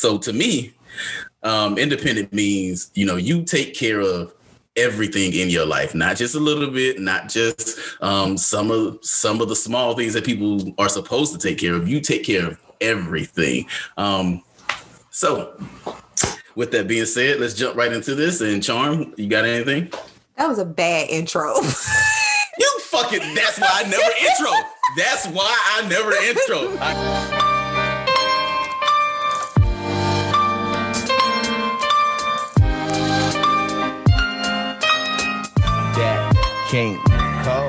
[0.00, 0.72] So to me,
[1.42, 4.32] um, independent means you know you take care of
[4.74, 9.42] everything in your life, not just a little bit, not just um, some of some
[9.42, 11.86] of the small things that people are supposed to take care of.
[11.86, 13.66] You take care of everything.
[13.98, 14.42] Um,
[15.10, 15.54] so,
[16.54, 18.40] with that being said, let's jump right into this.
[18.40, 19.92] And Charm, you got anything?
[20.36, 21.56] That was a bad intro.
[22.58, 23.34] you fucking.
[23.34, 24.50] That's why I never intro.
[24.96, 26.78] That's why I never intro.
[26.80, 27.39] I-
[36.70, 36.98] King
[37.42, 37.68] Cole.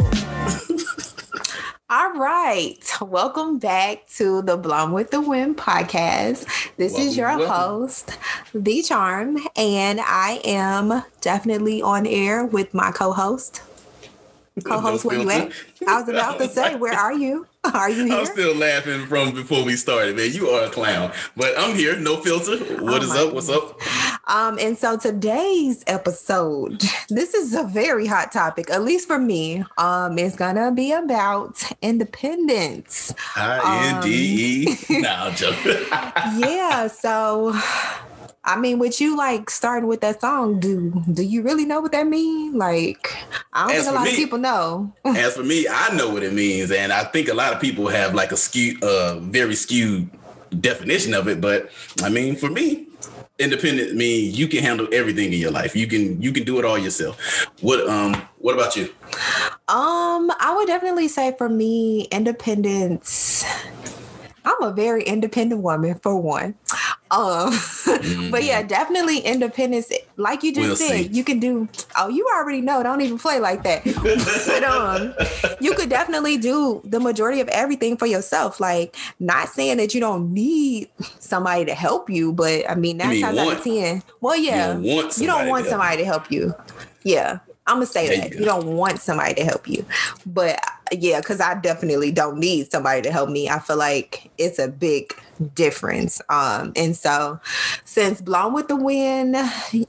[1.89, 2.77] All right.
[3.01, 6.45] Welcome back to the Blown with the Wind podcast.
[6.77, 7.47] This welcome, is your welcome.
[7.47, 8.17] host,
[8.53, 13.63] The Charm, and I am definitely on air with my co host.
[14.65, 15.51] Co host, where you at?
[15.87, 17.47] I was about to say, where are you?
[17.73, 18.17] Are you here?
[18.17, 20.31] I'm still laughing from before we started, man.
[20.31, 22.57] You are a clown, but I'm here, no filter.
[22.83, 23.33] What oh is up?
[23.33, 23.79] What's up?
[24.27, 29.63] Um, and so today's episode, this is a very hot topic, at least for me.
[29.77, 33.13] Um, it's gonna be about independence.
[33.35, 34.95] I N D E.
[34.95, 35.85] Um, nah, I'm joking.
[36.39, 36.87] yeah.
[36.87, 37.53] So
[38.43, 41.91] I mean, with you like starting with that song, do do you really know what
[41.91, 42.55] that means?
[42.55, 43.15] Like,
[43.53, 44.93] I don't as think a lot me, of people know.
[45.05, 47.87] as for me, I know what it means, and I think a lot of people
[47.87, 50.09] have like a skewed, uh, very skewed
[50.59, 51.39] definition of it.
[51.39, 51.69] But
[52.01, 52.87] I mean, for me,
[53.41, 55.75] independent means you can handle everything in your life.
[55.75, 57.47] You can you can do it all yourself.
[57.61, 58.93] What um what about you?
[59.67, 63.45] Um, I would definitely say for me, independence.
[64.43, 66.55] I'm a very independent woman for one.
[67.11, 68.31] Um, mm-hmm.
[68.31, 68.67] but yeah, mm-hmm.
[68.67, 69.91] definitely independence.
[70.15, 71.07] Like you just we'll said, see.
[71.07, 71.67] you can do.
[71.97, 72.81] Oh, you already know.
[72.81, 73.83] Don't even play like that.
[73.83, 75.13] but um,
[75.59, 78.59] you could definitely do the majority of everything for yourself.
[78.59, 80.89] Like, not saying that you don't need
[81.19, 84.95] somebody to help you, but I mean, nine times out of ten, well, yeah, you
[84.95, 86.55] don't want, you don't want somebody to help you.
[87.03, 89.85] Yeah, I'm gonna say there that you, you, don't want somebody to help you,
[90.25, 90.59] but
[90.91, 93.49] yeah, because I definitely don't need somebody to help me.
[93.49, 95.13] I feel like it's a big
[95.55, 96.21] difference.
[96.29, 97.39] Um, and so,
[97.85, 99.35] since "Blown with the Wind,"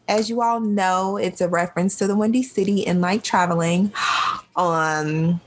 [0.09, 3.93] as you all know, it's a reference to the Windy City and like traveling.
[4.57, 5.41] Um,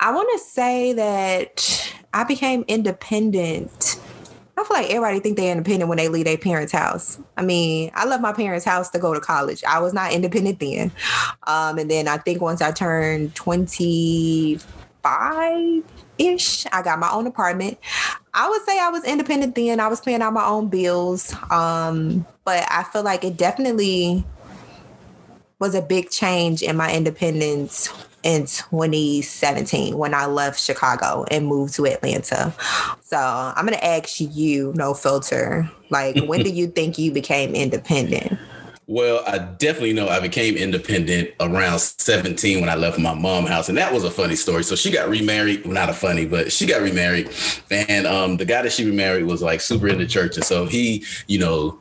[0.00, 3.99] I want to say that I became independent
[4.60, 7.18] I feel like everybody think they're independent when they leave their parents' house.
[7.38, 9.64] I mean, I left my parents' house to go to college.
[9.64, 10.92] I was not independent then.
[11.46, 15.82] Um, and then I think once I turned 25
[16.18, 17.78] ish, I got my own apartment.
[18.34, 19.80] I would say I was independent then.
[19.80, 21.34] I was paying out my own bills.
[21.50, 24.26] Um, but I feel like it definitely
[25.60, 27.90] was a big change in my independence
[28.22, 32.52] in 2017 when I left Chicago and moved to Atlanta.
[33.02, 38.38] So I'm gonna ask you, no filter, like when do you think you became independent?
[38.86, 43.68] Well, I definitely know I became independent around 17 when I left my mom's house.
[43.68, 44.64] And that was a funny story.
[44.64, 45.64] So she got remarried.
[45.64, 47.30] Well, not a funny, but she got remarried.
[47.70, 50.34] And um, the guy that she remarried was like super into church.
[50.34, 51.78] And so he, you know,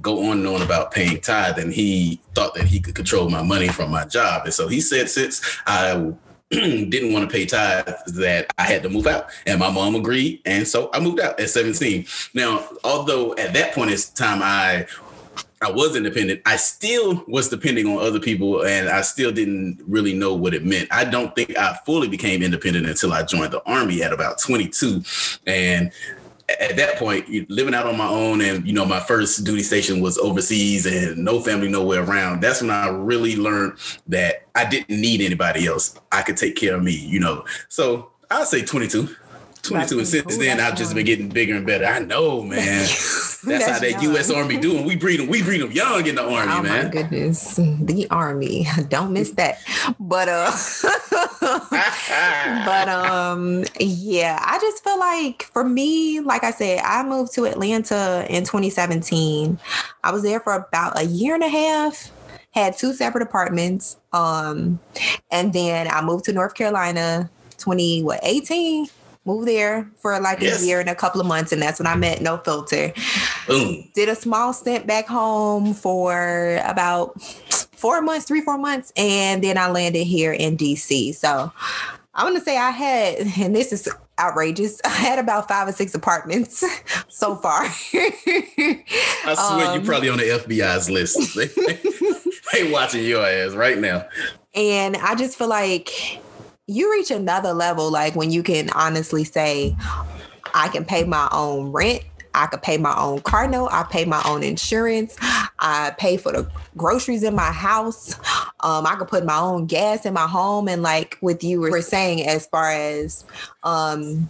[0.00, 3.42] go on and on about paying tithe, and he thought that he could control my
[3.42, 4.44] money from my job.
[4.44, 6.12] And so he said, since I
[6.50, 9.28] didn't want to pay tithe that I had to move out.
[9.46, 10.42] And my mom agreed.
[10.44, 12.06] And so I moved out at 17.
[12.34, 14.86] Now, although at that point in time I
[15.62, 20.12] I was independent, I still was depending on other people and I still didn't really
[20.12, 20.88] know what it meant.
[20.92, 25.02] I don't think I fully became independent until I joined the army at about 22.
[25.46, 25.90] And
[26.48, 30.00] at that point, living out on my own, and you know, my first duty station
[30.00, 32.42] was overseas, and no family nowhere around.
[32.42, 33.78] That's when I really learned
[34.08, 35.98] that I didn't need anybody else.
[36.12, 37.44] I could take care of me, you know.
[37.68, 39.14] So I'd say 22.
[39.64, 41.86] 22 and since then I've just been getting bigger and better.
[41.86, 42.60] I know, man.
[43.44, 44.14] That's, how that young.
[44.14, 44.30] U.S.
[44.30, 44.84] Army doing.
[44.84, 45.28] We breed them.
[45.28, 46.84] We breed them young in the army, oh, man.
[46.86, 48.66] my goodness, the army.
[48.88, 49.58] Don't miss that.
[50.00, 50.50] But uh,
[52.64, 54.38] but um, yeah.
[54.42, 59.58] I just feel like for me, like I said, I moved to Atlanta in 2017.
[60.02, 62.10] I was there for about a year and a half
[62.52, 63.96] had two separate apartments.
[64.12, 64.78] Um,
[65.30, 67.28] and then I moved to North Carolina
[67.58, 68.86] 20, what, 18?
[69.24, 70.62] Moved there for like yes.
[70.62, 72.92] a year and a couple of months, and that's when I met No Filter.
[73.46, 73.88] Boom.
[73.94, 79.58] Did a small stint back home for about four months, three, four months, and then
[79.58, 81.14] I landed here in DC.
[81.14, 81.52] So
[82.14, 83.88] I'm gonna say I had, and this is
[84.18, 84.80] outrageous.
[84.84, 86.64] I had about five or six apartments
[87.08, 87.62] so far.
[87.64, 91.36] I swear um, you're probably on the FBI's list.
[92.52, 94.06] they watching your ass right now.
[94.54, 96.20] And I just feel like
[96.66, 99.76] you reach another level like when you can honestly say
[100.54, 102.02] i can pay my own rent
[102.34, 103.68] I could pay my own car note.
[103.70, 105.16] I pay my own insurance.
[105.20, 108.14] I pay for the groceries in my house.
[108.60, 110.68] Um, I could put my own gas in my home.
[110.68, 113.24] And like with you were saying, as far as
[113.62, 114.28] um,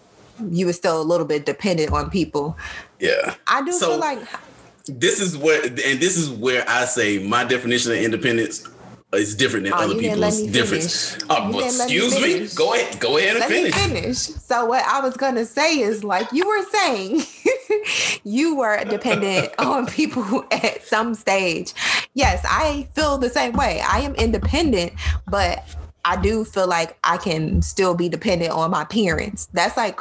[0.50, 2.56] you were still a little bit dependent on people.
[3.00, 3.34] Yeah.
[3.46, 4.18] I do so, feel like
[4.86, 8.68] this is what and this is where I say my definition of independence
[9.14, 11.16] is different than oh, other people's difference.
[11.24, 13.00] Uh, well, excuse me, me, Go ahead.
[13.00, 13.74] Go ahead and let finish.
[13.74, 14.18] finish.
[14.18, 17.22] So what I was gonna say is like you were saying,
[18.24, 21.72] you were dependent on people at some stage.
[22.14, 23.80] Yes, I feel the same way.
[23.80, 24.92] I am independent,
[25.26, 25.64] but
[26.06, 29.46] I do feel like I can still be dependent on my parents.
[29.54, 29.98] That's like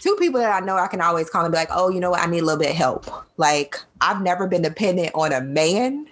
[0.00, 2.10] two people that I know I can always call and be like, oh, you know
[2.10, 2.20] what?
[2.20, 3.06] I need a little bit of help.
[3.36, 6.08] Like I've never been dependent on a man.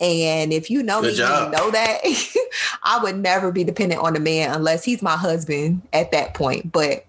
[0.00, 1.52] And if you know Good me, job.
[1.52, 2.00] you know that
[2.84, 6.70] I would never be dependent on a man unless he's my husband at that point.
[6.70, 7.04] But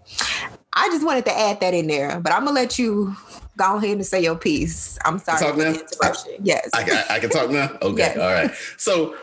[0.73, 2.19] I just wanted to add that in there.
[2.19, 3.15] But I'm gonna let you
[3.57, 4.97] go ahead and say your piece.
[5.05, 5.73] I'm sorry talk now?
[5.73, 6.33] interruption.
[6.43, 6.69] Yes.
[6.73, 7.69] I, I, I, can talk now?
[7.81, 7.97] Okay.
[7.97, 8.17] Yes.
[8.17, 8.51] All right.
[8.77, 9.15] So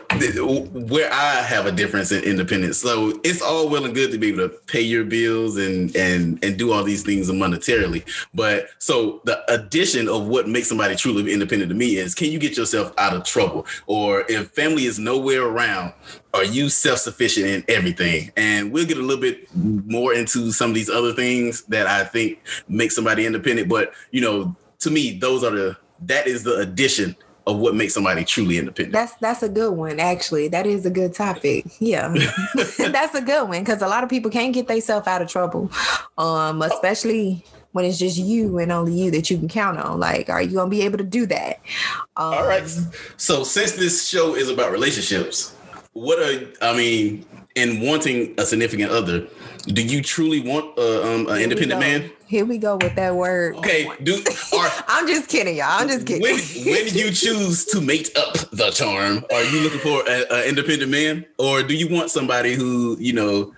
[0.73, 2.77] where I have a difference in independence.
[2.77, 6.43] So it's all well and good to be able to pay your bills and and
[6.43, 8.03] and do all these things monetarily.
[8.33, 12.39] But so the addition of what makes somebody truly independent to me is can you
[12.39, 13.65] get yourself out of trouble?
[13.87, 15.93] Or if family is nowhere around,
[16.33, 18.31] are you self-sufficient in everything?
[18.37, 22.03] And we'll get a little bit more into some of these other things that I
[22.03, 23.69] think make somebody independent.
[23.69, 27.15] But you know, to me, those are the that is the addition
[27.47, 28.93] of what makes somebody truly independent.
[28.93, 30.47] That's that's a good one, actually.
[30.49, 31.65] That is a good topic.
[31.79, 32.09] Yeah,
[32.77, 35.71] that's a good one because a lot of people can't get themselves out of trouble,
[36.17, 39.99] um, especially when it's just you and only you that you can count on.
[39.99, 41.59] Like, are you gonna be able to do that?
[42.17, 42.67] Um, All right.
[43.17, 45.55] So since this show is about relationships,
[45.99, 47.25] what are I mean,
[47.55, 49.27] in wanting a significant other,
[49.67, 52.11] do you truly want a, um, an independent man?
[52.25, 53.55] Here we go with that word.
[53.57, 54.23] Okay, do
[54.57, 55.67] are, I'm just kidding, y'all.
[55.67, 56.21] I'm just kidding.
[56.21, 60.91] When, when you choose to mate up the charm, are you looking for an independent
[60.91, 63.53] man, or do you want somebody who you know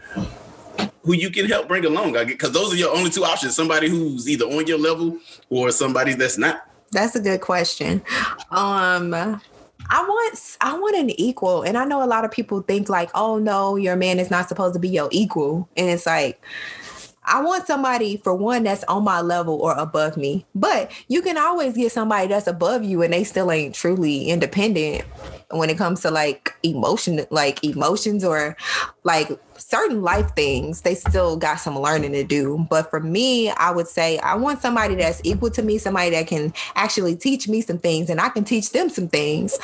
[1.03, 2.13] who you can help bring along?
[2.13, 5.17] Because those are your only two options: somebody who's either on your level
[5.49, 6.67] or somebody that's not.
[6.91, 8.01] That's a good question.
[8.49, 9.39] Um,
[9.91, 11.63] I want I want an equal.
[11.63, 14.47] And I know a lot of people think like, oh no, your man is not
[14.47, 15.67] supposed to be your equal.
[15.75, 16.41] And it's like
[17.23, 20.45] I want somebody for one that's on my level or above me.
[20.55, 25.05] But you can always get somebody that's above you and they still ain't truly independent
[25.51, 28.57] when it comes to like emotion like emotions or
[29.03, 30.81] like certain life things.
[30.81, 32.65] They still got some learning to do.
[32.69, 36.27] But for me i would say i want somebody that's equal to me somebody that
[36.27, 39.59] can actually teach me some things and i can teach them some things.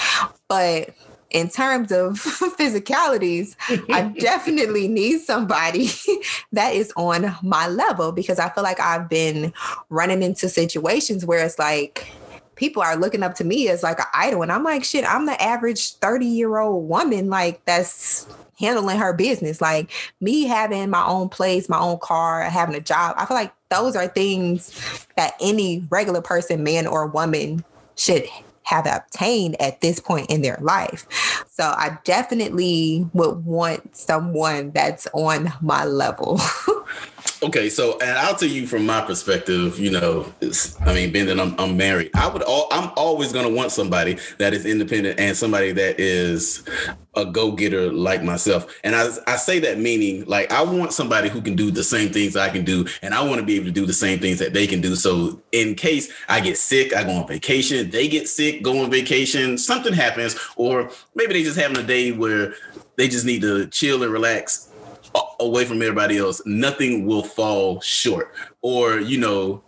[0.48, 0.94] But
[1.32, 2.14] in terms of
[2.58, 3.56] physicalities,
[3.92, 5.90] I definitely need somebody
[6.52, 9.54] that is on my level because I feel like I've been
[9.90, 12.08] running into situations where it's like
[12.56, 14.42] people are looking up to me as like an idol.
[14.42, 18.28] And I'm like, shit, I'm the average 30 year old woman, like that's
[18.60, 19.62] handling her business.
[19.62, 23.16] Like me having my own place, my own car, having a job.
[23.18, 27.64] I feel like those are things that any regular person, man or woman,
[27.96, 28.26] should
[28.68, 31.08] have obtained at this point in their life.
[31.50, 36.40] So I definitely would want someone that's on my level.
[37.44, 40.34] Okay, so and I'll tell you from my perspective, you know,
[40.82, 44.18] I mean, being that I'm, I'm married, I would all I'm always gonna want somebody
[44.40, 46.64] that is independent and somebody that is
[47.16, 48.76] a go-getter like myself.
[48.84, 52.12] And I I say that meaning like I want somebody who can do the same
[52.12, 54.40] things I can do, and I want to be able to do the same things
[54.40, 54.96] that they can do.
[54.96, 58.90] So in case I get sick, I go on vacation, they get sick, go on
[58.90, 62.56] vacation, something happens, or maybe they just having a day where
[62.96, 64.70] they just need to chill and relax
[65.40, 68.34] away from everybody else, nothing will fall short.
[68.62, 69.64] Or, you know,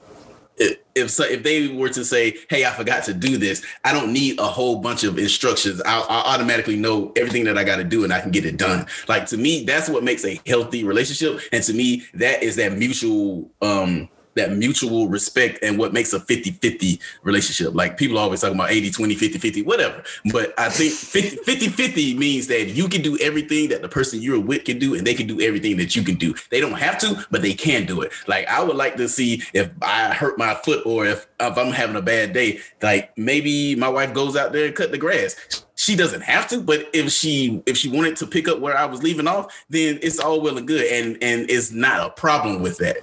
[0.60, 3.94] if if, so, if they were to say, "Hey, I forgot to do this," I
[3.94, 5.82] don't need a whole bunch of instructions.
[5.86, 8.58] I'll, I'll automatically know everything that I got to do, and I can get it
[8.58, 8.86] done.
[9.08, 12.78] Like to me, that's what makes a healthy relationship, and to me, that is that
[12.78, 17.74] mutual um that mutual respect and what makes a 50-50 relationship.
[17.74, 20.04] Like people are always talk about 80, 20, 50, 50, whatever.
[20.32, 21.38] But I think 50,
[21.70, 25.06] 50, means that you can do everything that the person you're with can do and
[25.06, 26.34] they can do everything that you can do.
[26.50, 28.12] They don't have to, but they can do it.
[28.28, 31.72] Like I would like to see if I hurt my foot or if, if I'm
[31.72, 35.66] having a bad day, like maybe my wife goes out there and cut the grass
[35.80, 38.84] she doesn't have to but if she if she wanted to pick up where i
[38.84, 42.62] was leaving off then it's all well and good and and it's not a problem
[42.62, 42.98] with that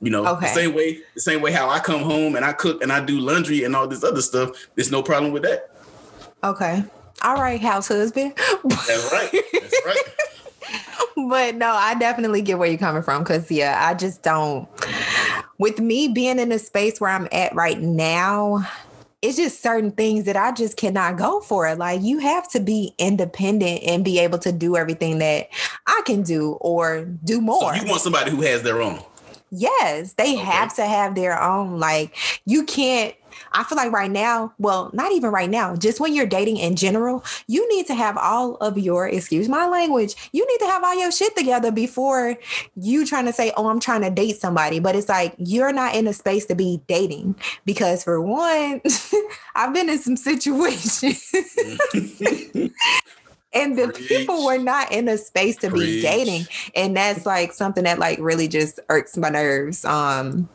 [0.00, 0.46] you know, okay.
[0.46, 3.04] the same way, the same way how I come home and I cook and I
[3.04, 4.50] do laundry and all this other stuff.
[4.74, 5.70] There's no problem with that.
[6.42, 6.82] Okay.
[7.22, 8.32] All right, house husband.
[8.36, 9.30] That's right.
[9.52, 9.98] That's right.
[11.28, 14.66] but no, I definitely get where you're coming from because yeah, I just don't
[15.60, 18.66] with me being in the space where I'm at right now,
[19.20, 21.74] it's just certain things that I just cannot go for.
[21.74, 25.50] Like you have to be independent and be able to do everything that
[25.86, 27.74] I can do or do more.
[27.74, 29.00] So you want somebody who has their own.
[29.50, 30.44] Yes, they okay.
[30.44, 31.78] have to have their own.
[31.78, 32.16] Like
[32.46, 33.14] you can't
[33.52, 36.76] I feel like right now, well, not even right now, just when you're dating in
[36.76, 40.84] general, you need to have all of your, excuse my language, you need to have
[40.84, 42.36] all your shit together before
[42.76, 44.78] you trying to say, oh, I'm trying to date somebody.
[44.78, 48.80] But it's like you're not in a space to be dating because for one,
[49.54, 51.32] I've been in some situations.
[53.52, 54.08] and the Preach.
[54.08, 56.02] people were not in a space to Preach.
[56.02, 60.48] be dating and that's like something that like really just irks my nerves um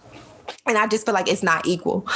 [0.66, 2.08] and I just feel like it's not equal.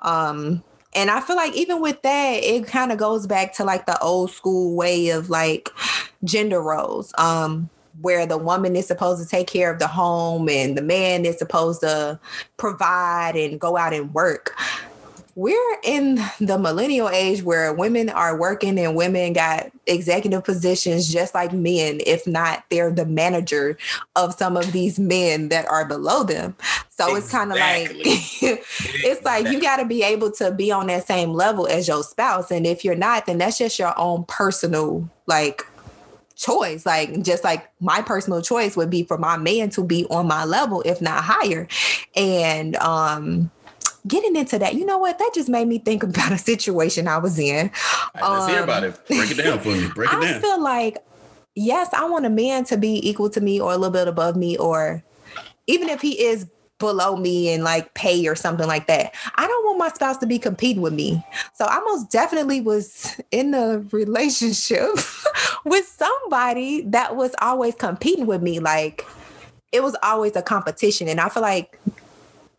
[0.00, 0.62] Um,
[0.94, 3.98] and I feel like even with that, it kind of goes back to like the
[4.00, 5.70] old school way of like
[6.24, 7.12] gender roles.
[7.18, 11.24] Um, where the woman is supposed to take care of the home and the man
[11.24, 12.18] is supposed to
[12.56, 14.56] provide and go out and work
[15.38, 21.32] we're in the millennial age where women are working and women got executive positions just
[21.32, 23.78] like men if not they're the manager
[24.16, 26.56] of some of these men that are below them
[26.90, 27.18] so exactly.
[27.18, 27.90] it's kind of like
[29.04, 32.02] it's like you got to be able to be on that same level as your
[32.02, 35.64] spouse and if you're not then that's just your own personal like
[36.34, 36.86] choice.
[36.86, 40.44] Like just like my personal choice would be for my man to be on my
[40.44, 41.66] level, if not higher.
[42.14, 43.50] And um
[44.08, 45.18] getting into that, you know what?
[45.18, 47.70] That just made me think about a situation I was in.
[48.14, 48.98] Right, let's hear about it.
[49.06, 49.88] Break it down for me.
[49.94, 50.34] Break it I down.
[50.34, 50.98] I feel like,
[51.54, 54.36] yes, I want a man to be equal to me or a little bit above
[54.36, 55.02] me, or
[55.66, 56.46] even if he is
[56.78, 59.14] below me and like pay or something like that.
[59.34, 61.24] I don't want my spouse to be competing with me.
[61.54, 64.90] So I most definitely was in a relationship
[65.64, 68.60] with somebody that was always competing with me.
[68.60, 69.04] Like
[69.72, 71.08] it was always a competition.
[71.08, 71.78] And I feel like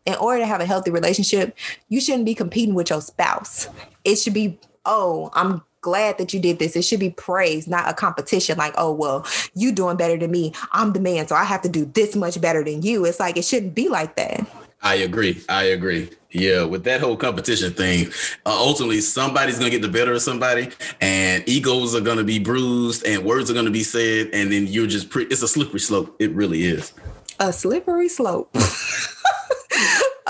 [0.06, 1.56] in order to have a healthy relationship,
[1.88, 3.68] you shouldn't be competing with your spouse.
[4.04, 6.76] It should be, oh, I'm glad that you did this.
[6.76, 10.52] It should be praise, not a competition like, oh, well, you doing better than me.
[10.72, 13.04] I'm the man, so I have to do this much better than you.
[13.04, 14.46] It's like it shouldn't be like that.
[14.82, 15.42] I agree.
[15.48, 16.10] I agree.
[16.30, 18.06] Yeah, with that whole competition thing,
[18.46, 23.04] uh, ultimately somebody's gonna get the better of somebody, and egos are gonna be bruised,
[23.04, 26.14] and words are gonna be said, and then you're just pre- it's a slippery slope.
[26.20, 26.92] It really is.
[27.40, 28.54] A slippery slope.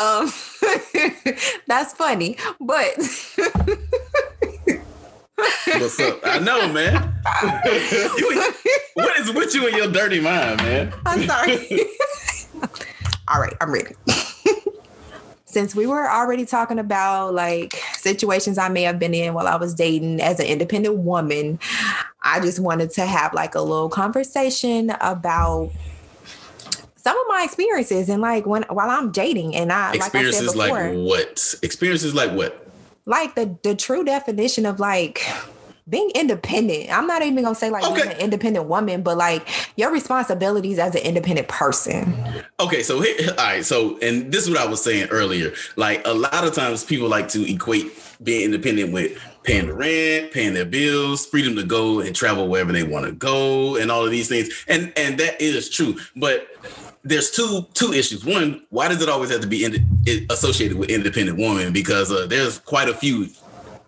[0.01, 0.33] Um,
[1.67, 2.97] that's funny, but.
[5.67, 6.21] What's up?
[6.25, 7.15] I know, man.
[8.19, 8.53] you,
[8.95, 10.95] what is with you and your dirty mind, man?
[11.05, 11.87] I'm sorry.
[13.29, 13.95] All right, I'm ready.
[15.45, 19.57] Since we were already talking about like situations I may have been in while I
[19.57, 21.59] was dating as an independent woman,
[22.23, 25.71] I just wanted to have like a little conversation about
[27.03, 30.91] some of my experiences and like when while I'm dating and I experiences like, I
[30.91, 32.69] before, like what experiences like what
[33.07, 35.23] like the the true definition of like
[35.89, 36.97] being independent.
[36.97, 37.95] I'm not even gonna say like okay.
[37.95, 42.15] being an independent woman, but like your responsibilities as an independent person.
[42.61, 45.53] Okay, so here, all right, so and this is what I was saying earlier.
[45.77, 47.93] Like a lot of times people like to equate
[48.23, 52.73] being independent with paying the rent, paying their bills, freedom to go and travel wherever
[52.73, 54.49] they want to go, and all of these things.
[54.69, 56.47] And and that is true, but
[57.03, 58.25] there's two two issues.
[58.25, 61.73] One, why does it always have to be in, associated with independent woman?
[61.73, 63.29] Because uh, there's quite a few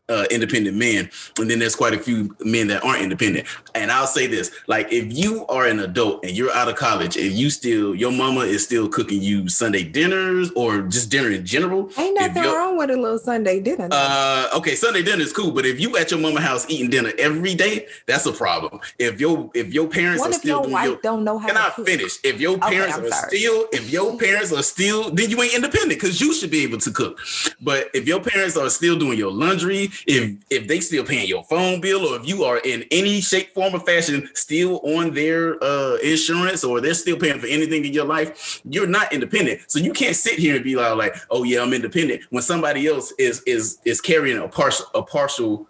[0.09, 3.47] uh, independent men, and then there's quite a few men that aren't independent.
[3.75, 7.17] And I'll say this: like, if you are an adult and you're out of college,
[7.17, 11.47] and you still your mama is still cooking you Sunday dinners or just dinner in
[11.47, 13.89] general, ain't nothing wrong with a little Sunday dinner.
[13.91, 17.13] Uh, okay, Sunday dinner is cool, but if you at your mama house eating dinner
[17.19, 18.81] every day, that's a problem.
[18.99, 21.57] If your if your parents what are still your wife your, don't know how can
[21.57, 21.87] I cook?
[21.87, 22.19] finish?
[22.25, 23.39] If your parents okay, are sorry.
[23.39, 26.79] still if your parents are still, then you ain't independent because you should be able
[26.79, 27.21] to cook.
[27.61, 31.45] But if your parents are still doing your laundry, if if they still paying your
[31.45, 35.63] phone bill or if you are in any shape form or fashion still on their
[35.63, 39.61] uh, insurance or they're still paying for anything in your life you're not independent.
[39.69, 42.23] So you can't sit here and be like, like oh yeah i'm independent.
[42.31, 45.67] When somebody else is is is carrying a partial a partial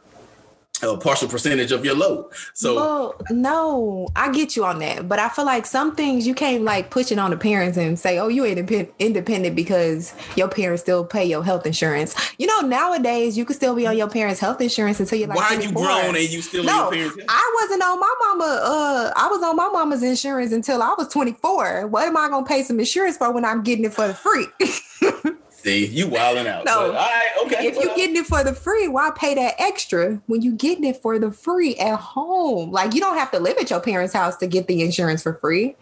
[0.82, 2.30] a partial percentage of your load.
[2.54, 6.34] So well, no, I get you on that, but I feel like some things you
[6.34, 8.58] can't like push it on the parents and say, "Oh, you ain't
[8.98, 13.74] independent because your parents still pay your health insurance." You know, nowadays you can still
[13.74, 15.38] be on your parents' health insurance until you're like.
[15.38, 15.68] Why 24.
[15.68, 17.24] you grown and you still no, on your parents?
[17.28, 18.60] I wasn't on my mama.
[18.62, 21.86] Uh, I was on my mama's insurance until I was 24.
[21.86, 24.46] What am I gonna pay some insurance for when I'm getting it for the free?
[25.62, 26.64] See, you wilding out.
[26.64, 27.68] No, but, all right, okay.
[27.68, 31.00] If you're getting it for the free, why pay that extra when you're getting it
[31.00, 32.72] for the free at home?
[32.72, 35.34] Like you don't have to live at your parents' house to get the insurance for
[35.34, 35.76] free.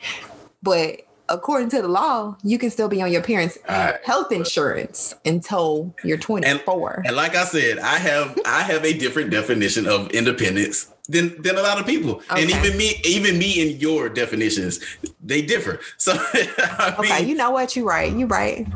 [0.62, 3.98] But according to the law, you can still be on your parents' right.
[4.04, 6.92] health insurance until you're 24.
[6.96, 11.40] And, and, like I said, I have I have a different definition of independence than
[11.40, 12.22] than a lot of people.
[12.30, 12.42] Okay.
[12.42, 14.80] And even me, even me and your definitions,
[15.22, 15.80] they differ.
[15.98, 17.76] So I mean, okay, you know what?
[17.76, 18.12] You're right.
[18.12, 18.66] You're right.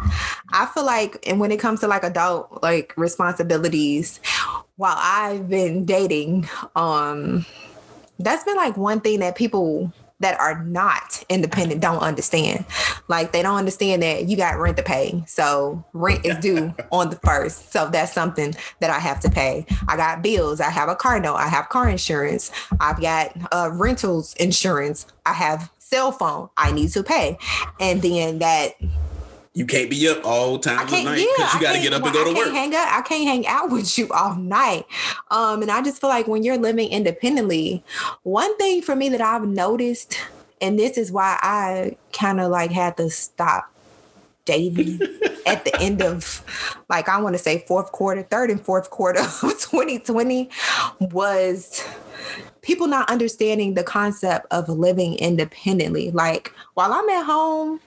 [0.53, 4.21] I feel like, and when it comes to like adult like responsibilities,
[4.77, 7.47] while I've been dating, um,
[8.19, 12.65] that's been like one thing that people that are not independent don't understand.
[13.09, 15.25] Like they don't understand that you got rent to pay.
[15.27, 17.73] So rent is due on the first.
[17.73, 19.67] So that's something that I have to pay.
[19.89, 20.61] I got bills.
[20.61, 21.37] I have a car note.
[21.37, 22.51] I have car insurance.
[22.81, 25.07] I've got uh, rentals insurance.
[25.27, 27.39] I have cell phone I need to pay.
[27.79, 28.73] And then that
[29.55, 32.03] you can't be up all times of night because yeah, you got to get up
[32.03, 32.53] and go to work.
[32.53, 34.85] Hang out, I can't hang out with you all night.
[35.31, 37.85] Um, and I just feel like when you're living independently,
[38.25, 40.19] one thing for me that I've noticed,
[40.61, 43.71] and this is why I kind of like had to stop
[44.45, 45.01] dating
[45.47, 46.43] at the end of
[46.91, 50.51] like I want to say fourth quarter, third and fourth quarter of 2020
[51.01, 51.87] was
[52.61, 56.11] people not understanding the concept of living independently.
[56.11, 57.81] Like while I'm at home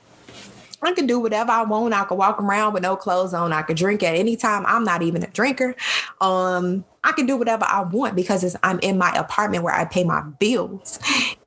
[0.81, 1.93] I can do whatever I want.
[1.93, 3.51] I can walk around with no clothes on.
[3.51, 4.65] I can drink at any time.
[4.67, 5.75] I'm not even a drinker.
[6.21, 10.03] Um, I can do whatever I want because I'm in my apartment where I pay
[10.03, 10.99] my bills.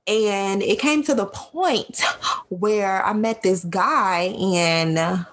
[0.06, 2.00] And it came to the point
[2.48, 5.24] where I met this guy, and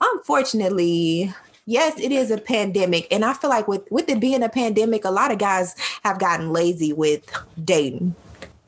[0.00, 1.34] unfortunately,
[1.66, 3.08] yes, it is a pandemic.
[3.10, 6.20] And I feel like with, with it being a pandemic, a lot of guys have
[6.20, 7.28] gotten lazy with
[7.64, 8.14] dating.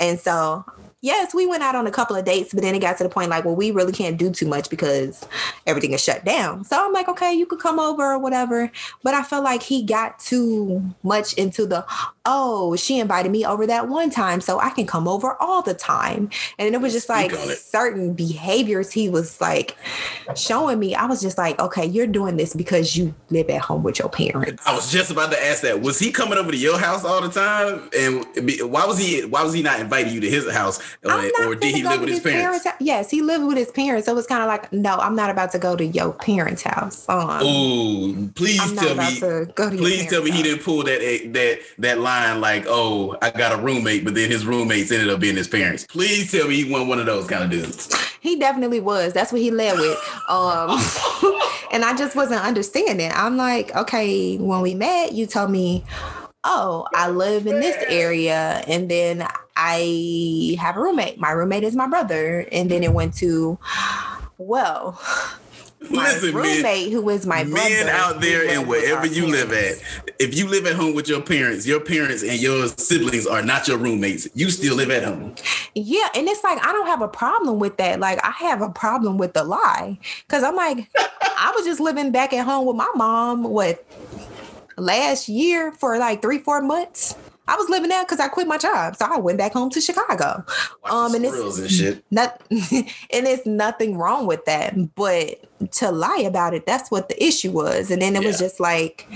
[0.01, 0.65] And so
[1.03, 3.09] yes, we went out on a couple of dates, but then it got to the
[3.09, 5.27] point like, well, we really can't do too much because
[5.67, 6.65] everything is shut down.
[6.65, 8.71] So I'm like, okay, you could come over or whatever.
[9.03, 11.85] But I felt like he got too much into the,
[12.27, 15.75] oh, she invited me over that one time, so I can come over all the
[15.75, 16.31] time.
[16.59, 19.77] And it was just like certain behaviors he was like
[20.37, 20.95] showing me.
[20.95, 24.09] I was just like, okay, you're doing this because you live at home with your
[24.09, 24.63] parents.
[24.67, 25.81] I was just about to ask that.
[25.81, 27.89] Was he coming over to your house all the time?
[27.97, 30.79] And why was he why was he not inviting you to his house?
[31.05, 32.65] or did he live with his, parents?
[32.65, 32.83] parents?
[32.85, 34.07] Yes, he lived with his parents.
[34.07, 36.63] So it was kind of like, no, I'm not about to go to your parents'
[36.63, 37.09] house.
[37.09, 39.19] Um, Ooh, please tell me.
[39.55, 40.39] please tell me house.
[40.39, 41.01] he didn't pull that
[41.33, 42.10] that that line
[42.41, 45.87] like, oh, I got a roommate, but then his roommates ended up being his parents.
[45.89, 47.95] Please tell me he wasn't one of those kind of dudes.
[48.21, 49.13] He definitely was.
[49.13, 49.99] That's what he led with.
[50.29, 50.71] Um,
[51.73, 53.11] and I just wasn't understanding.
[53.15, 55.85] I'm like, okay, when we met, you told me
[56.45, 58.63] oh, I live in this area.
[58.67, 61.19] And then I have a roommate.
[61.19, 62.47] My roommate is my brother.
[62.51, 63.59] And then it went to,
[64.39, 65.01] well,
[65.89, 69.51] my Listen, roommate men, who is my men out there and wherever you parents.
[69.51, 73.27] live at if you live at home with your parents your parents and your siblings
[73.27, 74.29] are not your roommates.
[74.35, 75.35] You still live at home.
[75.75, 78.01] Yeah and it's like i don't have a problem with that.
[78.01, 79.99] Like i have a problem with the lie.
[80.27, 83.85] Because i'm like i was just living back at home with my mom what
[84.77, 87.15] last year for like three, four months.
[87.49, 89.81] I was living there because I quit my job, so I went back home to
[89.81, 90.45] Chicago.
[90.85, 92.05] Watch um, and it's and shit.
[92.11, 95.41] Not, and it's nothing wrong with that, but
[95.73, 97.91] to lie about it, that's what the issue was.
[97.91, 98.29] And then it yeah.
[98.29, 99.09] was just like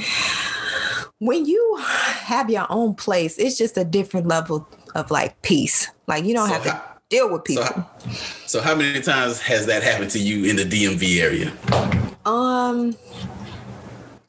[1.18, 5.88] when you have your own place, it's just a different level of like peace.
[6.06, 7.64] Like you don't so have to deal with people.
[7.64, 11.52] So how, so how many times has that happened to you in the DMV area?
[12.24, 12.96] Um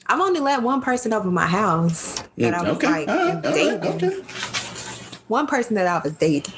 [0.08, 3.06] I've only let one person over my house that I was okay.
[3.06, 3.84] like dating.
[3.84, 4.22] Okay.
[5.28, 6.54] One person that I was dating.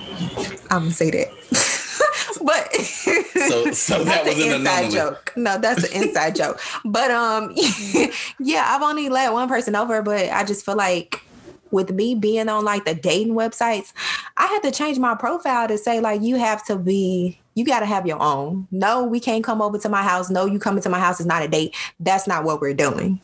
[0.70, 1.28] I'm gonna say that.
[2.44, 5.34] but so, so that was an inside joke.
[5.36, 6.60] No, that's an inside joke.
[6.84, 7.54] But um,
[8.40, 11.22] yeah, I've only let one person over, but I just feel like
[11.72, 13.94] with me being on like the dating websites,
[14.38, 17.80] I had to change my profile to say like you have to be you got
[17.80, 18.68] to have your own.
[18.72, 20.30] No, we can't come over to my house.
[20.30, 21.76] No, you coming to my house is not a date.
[22.00, 23.20] That's not what we're doing.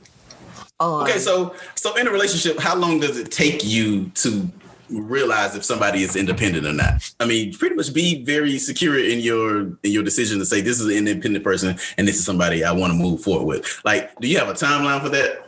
[0.83, 4.49] Um, okay, so so in a relationship, how long does it take you to
[4.89, 7.13] realize if somebody is independent or not?
[7.19, 10.79] I mean, pretty much be very secure in your in your decision to say this
[10.79, 13.81] is an independent person and this is somebody I want to move forward with.
[13.85, 15.47] Like, do you have a timeline for that?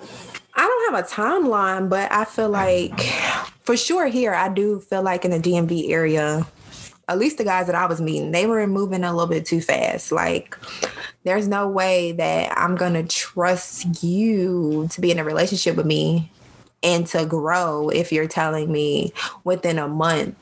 [0.58, 2.98] I don't have a timeline, but I feel like
[3.64, 6.48] for sure here I do feel like in the DMV area
[7.08, 9.62] at least the guys that I was meeting, they were moving a little bit too
[9.62, 10.12] fast.
[10.12, 10.58] Like,
[11.24, 16.32] there's no way that I'm gonna trust you to be in a relationship with me
[16.84, 19.14] and to grow if you're telling me
[19.44, 20.36] within a month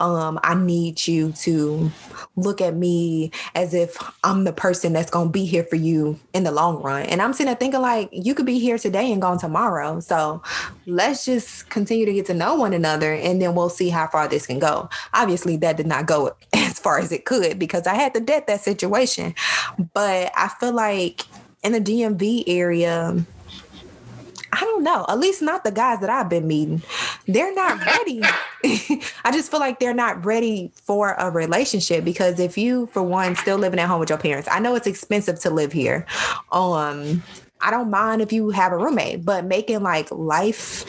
[0.00, 1.90] um, I need you to
[2.38, 6.44] look at me as if I'm the person that's gonna be here for you in
[6.44, 7.04] the long run.
[7.04, 10.00] And I'm sitting there thinking like you could be here today and gone tomorrow.
[10.00, 10.42] So
[10.86, 14.26] let's just continue to get to know one another and then we'll see how far
[14.26, 14.88] this can go.
[15.14, 18.20] Obviously that did not go as far far as it could because I had to
[18.20, 19.34] debt that situation.
[19.92, 21.26] But I feel like
[21.62, 23.14] in the DMV area,
[24.52, 25.04] I don't know.
[25.08, 26.82] At least not the guys that I've been meeting.
[27.26, 28.20] They're not ready.
[29.24, 33.36] I just feel like they're not ready for a relationship because if you, for one,
[33.36, 36.06] still living at home with your parents, I know it's expensive to live here.
[36.50, 37.22] Um,
[37.60, 40.84] I don't mind if you have a roommate, but making like life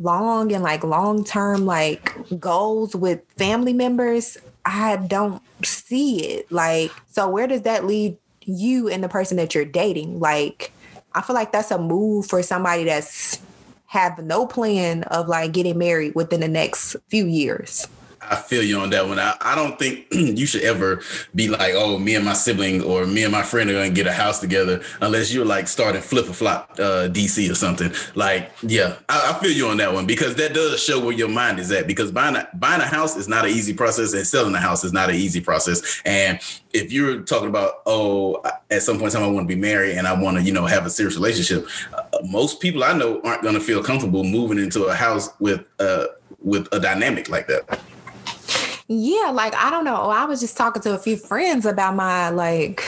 [0.00, 6.52] long and like long term like goals with family members, I don't see it.
[6.52, 10.20] Like, so where does that lead you and the person that you're dating?
[10.20, 10.72] Like,
[11.14, 13.40] I feel like that's a move for somebody that's
[13.86, 17.86] have no plan of like getting married within the next few years.
[18.30, 19.18] I feel you on that one.
[19.18, 21.02] I, I don't think you should ever
[21.34, 24.06] be like, oh, me and my sibling or me and my friend are gonna get
[24.06, 27.92] a house together unless you're like starting flip a flop uh, DC or something.
[28.14, 31.28] Like, yeah, I, I, feel you on that one because that does show where your
[31.28, 31.86] mind is at.
[31.86, 34.84] Because buying a buying a house is not an easy process, and selling a house
[34.84, 36.02] is not an easy process.
[36.04, 36.40] And
[36.72, 39.96] if you're talking about, oh, at some point in time I want to be married
[39.96, 43.20] and I want to, you know, have a serious relationship, uh, most people I know
[43.22, 46.06] aren't gonna feel comfortable moving into a house with uh
[46.40, 47.80] with a dynamic like that.
[48.88, 50.10] Yeah, like I don't know.
[50.10, 52.84] I was just talking to a few friends about my like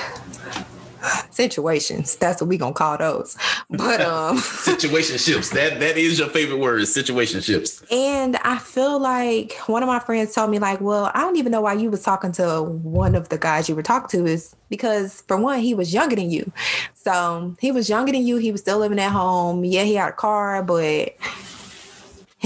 [1.31, 2.17] situations.
[2.17, 3.37] That's what we gonna call those.
[3.71, 5.53] But um situationships.
[5.53, 7.85] That that is your favorite word, situationships.
[7.91, 11.51] And I feel like one of my friends told me, like, well, I don't even
[11.51, 14.55] know why you was talking to one of the guys you were talking to is
[14.69, 16.53] because for one, he was younger than you.
[16.95, 19.65] So he was younger than you, he was still living at home.
[19.65, 21.17] Yeah, he had a car, but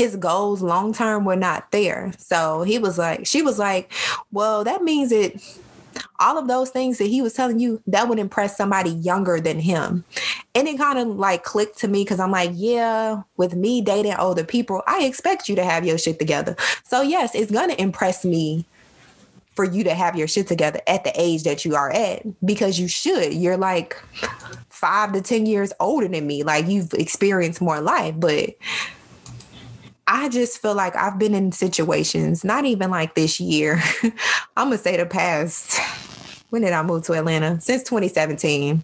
[0.01, 2.11] his goals long term were not there.
[2.17, 3.93] So he was like, she was like,
[4.33, 5.43] well, that means it
[6.19, 9.59] all of those things that he was telling you that would impress somebody younger than
[9.59, 10.05] him.
[10.55, 14.15] And it kind of like clicked to me because i'm like yeah with me dating
[14.15, 16.57] older people i expect you to have your shit together.
[16.85, 18.65] So yes it's gonna impress me
[19.55, 22.79] for you to have your shit together at the age that you are at because
[22.79, 23.35] you should.
[23.35, 24.03] You're like
[24.71, 26.43] five to ten years older than me.
[26.43, 28.51] Like you've experienced more life but
[30.13, 33.81] I just feel like I've been in situations, not even like this year.
[34.57, 35.79] I'm gonna say the past.
[36.51, 37.61] When did I move to Atlanta?
[37.61, 38.83] Since 2017.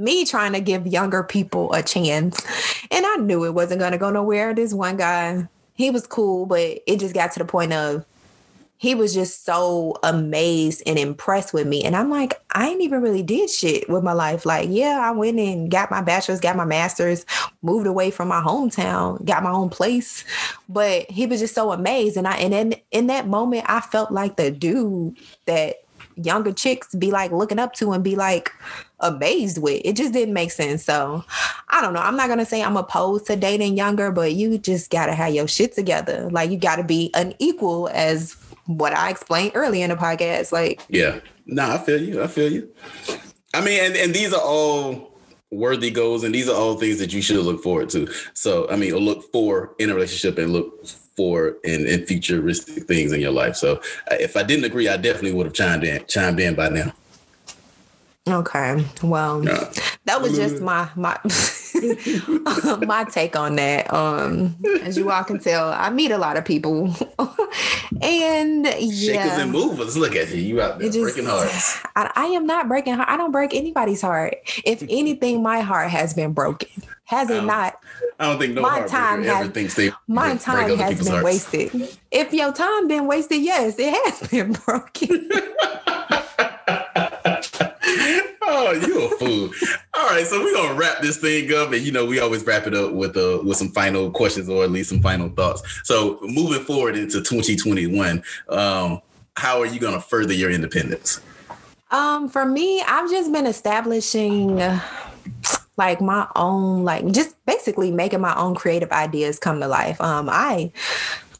[0.00, 2.44] Me trying to give younger people a chance.
[2.90, 4.52] And I knew it wasn't gonna go nowhere.
[4.52, 8.04] This one guy, he was cool, but it just got to the point of
[8.76, 11.84] he was just so amazed and impressed with me.
[11.84, 14.44] And I'm like, I ain't even really did shit with my life.
[14.44, 17.24] Like, yeah, I went and got my bachelor's, got my master's,
[17.62, 20.24] moved away from my hometown, got my own place.
[20.68, 22.16] But he was just so amazed.
[22.16, 25.76] And I and in, in that moment, I felt like the dude that
[26.16, 28.52] younger chicks be like looking up to and be like
[29.00, 29.82] amazed with.
[29.84, 30.84] It just didn't make sense.
[30.84, 31.24] So
[31.68, 32.00] I don't know.
[32.00, 35.48] I'm not gonna say I'm opposed to dating younger, but you just gotta have your
[35.48, 36.28] shit together.
[36.30, 40.52] Like you gotta be an equal as what I explained early in the podcast.
[40.52, 42.22] Like, yeah, no, I feel you.
[42.22, 42.68] I feel you.
[43.54, 45.14] I mean, and, and these are all
[45.50, 48.08] worthy goals, and these are all things that you should look forward to.
[48.34, 53.12] So, I mean, look for in a relationship and look for in, in futuristic things
[53.12, 53.56] in your life.
[53.56, 53.76] So,
[54.10, 56.92] uh, if I didn't agree, I definitely would have chimed in chimed in by now.
[58.26, 58.84] Okay.
[59.02, 59.42] Well,
[60.04, 61.18] that was just my my
[62.86, 63.92] my take on that.
[63.92, 66.94] Um, as you all can tell, I meet a lot of people,
[68.02, 69.96] and yeah, shakers and movers.
[69.96, 71.80] Look at you, you out there just, breaking hearts.
[71.96, 72.94] I, I am not breaking.
[72.94, 73.08] Heart.
[73.08, 74.36] I don't break anybody's heart.
[74.64, 76.68] If anything, my heart has been broken.
[77.06, 77.78] Has it not?
[78.18, 79.76] I don't think no my time has,
[80.08, 81.24] my time has been hearts.
[81.24, 81.98] wasted.
[82.10, 85.28] If your time been wasted, yes, it has been broken.
[88.42, 89.50] oh, you a fool.
[90.04, 92.66] All right, so we're gonna wrap this thing up, and you know we always wrap
[92.66, 95.62] it up with uh with some final questions or at least some final thoughts.
[95.82, 99.00] So moving forward into 2021, um,
[99.38, 101.22] how are you gonna further your independence?
[101.90, 104.58] Um, for me, I've just been establishing
[105.78, 109.98] like my own, like just basically making my own creative ideas come to life.
[110.02, 110.70] Um, I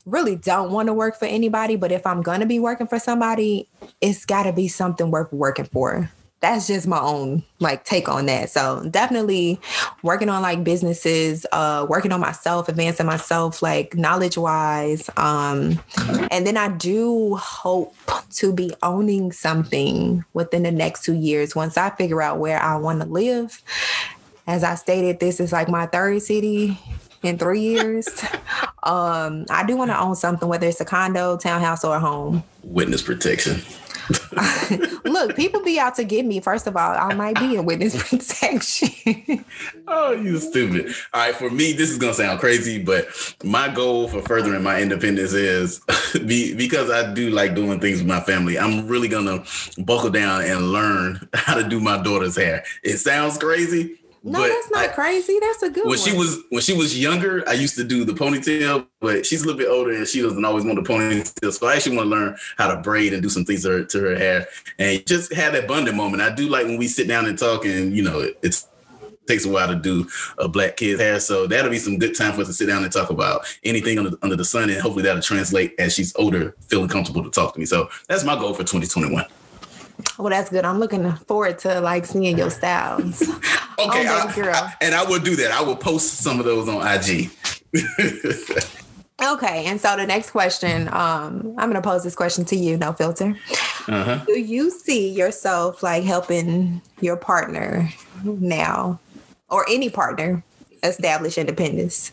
[0.06, 3.68] really don't want to work for anybody, but if I'm gonna be working for somebody,
[4.00, 6.10] it's got to be something worth working for
[6.44, 8.50] that's just my own like take on that.
[8.50, 9.58] So definitely
[10.02, 15.08] working on like businesses, uh, working on myself, advancing myself like knowledge wise.
[15.16, 15.80] Um,
[16.30, 17.96] and then I do hope
[18.32, 22.76] to be owning something within the next two years once I figure out where I
[22.76, 23.62] want to live.
[24.46, 26.78] As I stated, this is like my third city
[27.22, 28.06] in three years.
[28.82, 32.44] um, I do want to own something, whether it's a condo, townhouse, or a home.
[32.62, 33.62] Witness protection.
[35.04, 36.40] Look, people be out to get me.
[36.40, 39.44] First of all, I might be in witness protection.
[39.88, 40.94] oh, you stupid.
[41.12, 43.08] All right, for me, this is gonna sound crazy, but
[43.42, 45.80] my goal for furthering my independence is
[46.26, 48.58] be, because I do like doing things with my family.
[48.58, 49.44] I'm really gonna
[49.78, 52.64] buckle down and learn how to do my daughter's hair.
[52.82, 55.38] It sounds crazy, no, but that's not I, crazy.
[55.38, 55.98] That's a good when one.
[55.98, 59.46] she was when she was younger, I used to do the ponytail, but she's a
[59.46, 61.52] little bit older and she doesn't always want the ponytail.
[61.52, 63.84] So I actually want to learn how to braid and do some things to her,
[63.84, 64.46] to her hair
[64.78, 66.22] and just have that bonding moment.
[66.22, 68.66] I do like when we sit down and talk and you know it, it's
[69.26, 70.06] takes a while to do
[70.38, 71.20] a black kid's hair.
[71.20, 73.98] So that'll be some good time for us to sit down and talk about anything
[73.98, 74.70] under, under the sun.
[74.70, 77.66] And hopefully that'll translate as she's older, feeling comfortable to talk to me.
[77.66, 79.24] So that's my goal for 2021.
[80.18, 80.64] Well, that's good.
[80.64, 83.22] I'm looking forward to like seeing your styles.
[83.78, 85.50] okay, I, I, and I will do that.
[85.50, 87.30] I will post some of those on IG.
[89.22, 92.76] okay, and so the next question, um, I'm going to pose this question to you,
[92.76, 93.36] no filter.
[93.88, 94.24] Uh-huh.
[94.26, 97.88] Do you see yourself like helping your partner
[98.24, 99.00] now,
[99.50, 100.44] or any partner,
[100.82, 102.12] establish independence?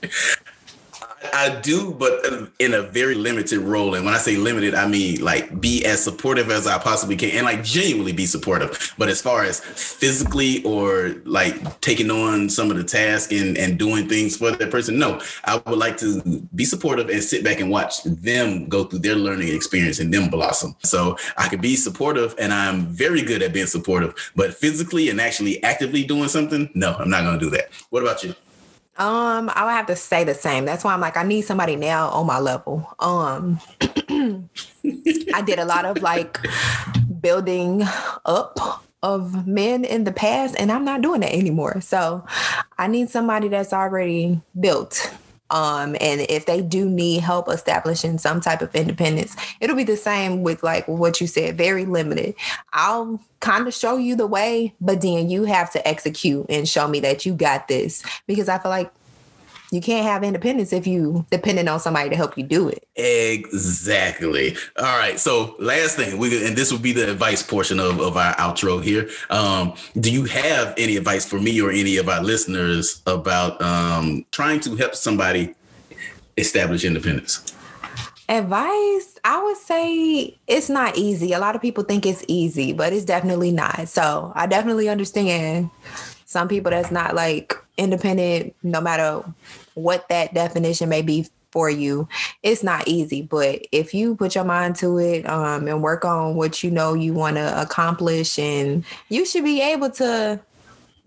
[1.33, 3.95] I do, but um, in a very limited role.
[3.95, 7.31] And when I say limited, I mean like be as supportive as I possibly can
[7.31, 8.93] and like genuinely be supportive.
[8.97, 13.77] But as far as physically or like taking on some of the tasks and, and
[13.77, 16.21] doing things for that person, no, I would like to
[16.55, 20.29] be supportive and sit back and watch them go through their learning experience and them
[20.29, 20.75] blossom.
[20.83, 25.21] So I could be supportive and I'm very good at being supportive, but physically and
[25.21, 27.69] actually actively doing something, no, I'm not going to do that.
[27.89, 28.33] What about you?
[28.97, 30.65] Um, I would have to say the same.
[30.65, 32.93] That's why I'm like, I need somebody now on my level.
[32.99, 33.59] Um,
[35.33, 36.37] I did a lot of like
[37.21, 37.83] building
[38.25, 41.81] up of men in the past, and I'm not doing that anymore.
[41.81, 42.25] So
[42.77, 45.11] I need somebody that's already built
[45.51, 49.97] um, and if they do need help establishing some type of independence, it'll be the
[49.97, 52.35] same with like what you said, very limited.
[52.71, 56.87] I'll kind of show you the way, but then you have to execute and show
[56.87, 58.91] me that you got this because I feel like
[59.71, 62.85] you can't have independence if you dependent on somebody to help you do it.
[62.97, 64.55] Exactly.
[64.77, 65.17] All right.
[65.17, 68.83] So last thing, we and this will be the advice portion of, of our outro
[68.83, 69.09] here.
[69.29, 74.25] Um, do you have any advice for me or any of our listeners about um,
[74.31, 75.55] trying to help somebody
[76.37, 77.53] establish independence?
[78.27, 81.31] Advice, I would say it's not easy.
[81.31, 83.87] A lot of people think it's easy, but it's definitely not.
[83.87, 85.69] So I definitely understand
[86.25, 89.23] some people that's not like independent, no matter
[89.73, 92.07] what that definition may be for you
[92.43, 96.35] it's not easy but if you put your mind to it um, and work on
[96.35, 100.39] what you know you want to accomplish and you should be able to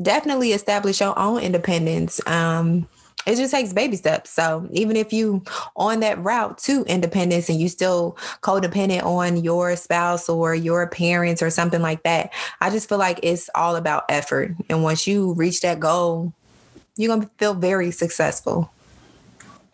[0.03, 2.87] definitely establish your own independence um,
[3.27, 4.31] it just takes baby steps.
[4.31, 5.43] So even if you
[5.77, 11.43] on that route to independence and you still codependent on your spouse or your parents
[11.43, 14.55] or something like that i just feel like it's all about effort.
[14.69, 16.33] And once you reach that goal
[16.97, 18.71] you're gonna feel very successful.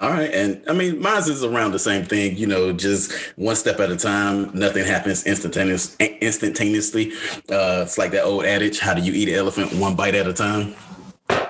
[0.01, 0.33] All right.
[0.33, 3.91] And I mean, mine is around the same thing, you know, just one step at
[3.91, 4.51] a time.
[4.55, 7.13] Nothing happens instantaneous, instantaneously.
[7.51, 10.27] Uh, it's like that old adage, how do you eat an elephant one bite at
[10.27, 10.75] a time?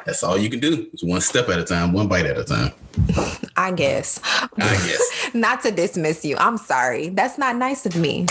[0.05, 0.89] That's all you can do.
[0.93, 2.73] It's one step at a time, one bite at a time.
[3.57, 4.19] I guess.
[4.25, 5.31] I guess.
[5.35, 6.37] not to dismiss you.
[6.37, 7.11] I'm sorry.
[7.11, 8.27] That's not nice of me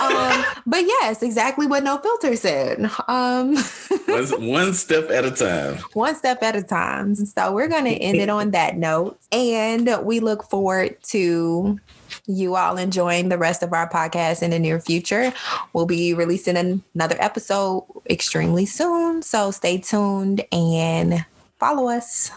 [0.00, 2.90] um, but yes, exactly what No Filter said.
[3.08, 3.56] Um,
[4.06, 5.78] one, one step at a time.
[5.92, 7.14] One step at a time.
[7.14, 9.18] So we're going to end it on that note.
[9.30, 11.78] And we look forward to
[12.26, 15.32] you all enjoying the rest of our podcast in the near future.
[15.72, 16.56] We'll be releasing
[16.94, 19.22] another episode extremely soon.
[19.22, 21.24] So stay tuned and
[21.58, 22.30] follow us.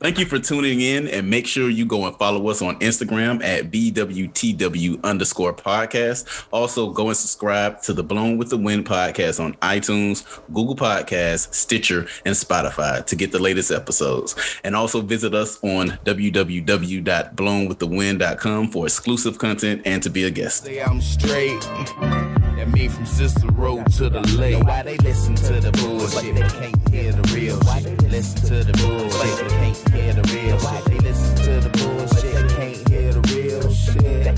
[0.00, 3.44] Thank you for tuning in and make sure you go and follow us on Instagram
[3.44, 6.46] at BWTW underscore podcast.
[6.50, 11.52] Also, go and subscribe to the Blown with the Wind podcast on iTunes, Google Podcasts,
[11.52, 14.34] Stitcher, and Spotify to get the latest episodes.
[14.64, 20.66] And also visit us on www.blownwiththewind.com for exclusive content and to be a guest.
[20.66, 21.60] I'm straight.
[21.60, 24.64] That me from Cicero to the lake.
[24.64, 26.34] Why they listen to the bullshit?
[26.34, 29.48] They can't hear the real shit listen to the bullshit.
[29.48, 30.84] They can't hear the real shit.
[30.84, 32.48] They listen to the bullshit.
[32.48, 34.36] They can't hear the real shit.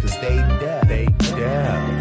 [0.00, 0.88] Cause they deaf.
[0.88, 1.95] They deaf.